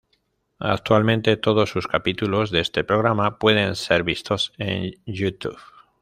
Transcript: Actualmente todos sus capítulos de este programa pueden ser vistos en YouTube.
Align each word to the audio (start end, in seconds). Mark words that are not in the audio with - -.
Actualmente 0.57 1.37
todos 1.37 1.69
sus 1.69 1.87
capítulos 1.87 2.49
de 2.49 2.59
este 2.61 2.83
programa 2.83 3.37
pueden 3.37 3.75
ser 3.75 4.01
vistos 4.01 4.51
en 4.57 4.95
YouTube. 5.05 5.59